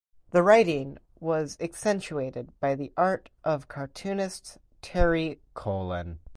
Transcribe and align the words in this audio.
The 0.31 0.41
writing 0.41 0.97
was 1.19 1.57
accentuated 1.59 2.59
by 2.59 2.73
the 2.73 2.91
art 2.97 3.29
of 3.43 3.67
cartoonist 3.67 4.57
Terry 4.81 5.41
Colon. 5.53 6.17